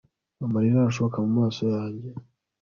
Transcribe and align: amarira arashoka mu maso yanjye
amarira 0.45 0.77
arashoka 0.81 1.15
mu 1.25 1.31
maso 1.39 1.63
yanjye 1.73 2.07